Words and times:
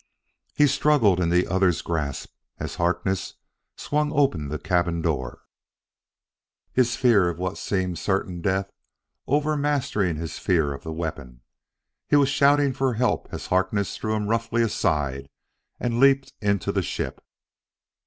He 0.55 0.65
struggled 0.65 1.19
in 1.19 1.29
the 1.29 1.45
other's 1.45 1.83
grasp 1.83 2.33
as 2.57 2.77
Harkness 2.81 3.35
swung 3.77 4.11
open 4.11 4.47
the 4.49 4.57
cabin 4.57 4.99
door, 5.03 5.43
his 6.73 6.95
fear 6.95 7.29
of 7.29 7.37
what 7.37 7.59
seemed 7.59 7.97
a 7.97 7.99
certain 7.99 8.41
death 8.41 8.71
overmastering 9.27 10.15
his 10.15 10.39
fear 10.39 10.73
of 10.73 10.81
the 10.81 10.91
weapon. 10.91 11.41
He 12.07 12.15
was 12.15 12.29
shouting 12.29 12.73
for 12.73 12.95
help 12.95 13.27
as 13.31 13.45
Harkness 13.45 13.95
threw 13.95 14.15
him 14.15 14.27
roughly 14.27 14.63
aside 14.63 15.29
and 15.79 15.99
leaped 15.99 16.33
into 16.41 16.71
the 16.71 16.81
ship. 16.81 17.23